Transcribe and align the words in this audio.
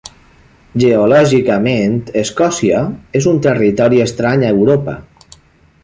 Geològicament, 0.83 1.99
Escòcia 2.23 2.81
és 3.21 3.29
un 3.35 3.39
territori 3.47 4.05
estrany 4.09 4.49
a 4.49 4.53
Europa. 4.57 4.99